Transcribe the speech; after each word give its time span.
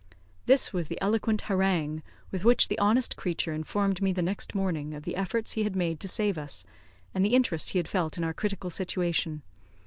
This 0.47 0.73
was 0.73 0.87
the 0.87 0.99
eloquent 0.99 1.41
harangue 1.41 2.01
with 2.31 2.43
which 2.43 2.69
the 2.69 2.79
honest 2.79 3.15
creature 3.15 3.53
informed 3.53 4.01
me 4.01 4.11
the 4.11 4.23
next 4.23 4.55
morning 4.55 4.95
of 4.95 5.03
the 5.03 5.15
efforts 5.15 5.51
he 5.51 5.61
had 5.61 5.75
made 5.75 5.99
to 5.99 6.07
save 6.07 6.39
us, 6.39 6.65
and 7.13 7.23
the 7.23 7.35
interest 7.35 7.69
he 7.69 7.77
had 7.77 7.87
felt 7.87 8.17
in 8.17 8.23
our 8.23 8.33
critical 8.33 8.71
situation. 8.71 9.43